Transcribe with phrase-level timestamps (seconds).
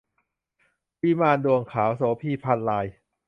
[1.01, 2.87] วิมานดวงดาว- โสภี พรรณราย